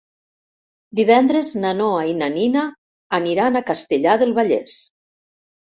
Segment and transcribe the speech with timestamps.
[0.99, 2.65] Divendres na Noa i na Nina
[3.21, 4.85] aniran a Castellar del Vallès.